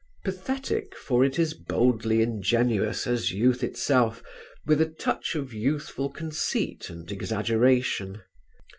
"Pathetic" 0.25 0.97
for 0.97 1.23
it 1.23 1.37
is 1.37 1.53
boldly 1.53 2.23
ingenuous 2.23 3.05
as 3.05 3.29
youth 3.31 3.63
itself 3.63 4.23
with 4.65 4.81
a 4.81 4.89
touch 4.89 5.35
of 5.35 5.53
youthful 5.53 6.09
conceit 6.09 6.89
and 6.89 7.11
exaggeration. 7.11 8.19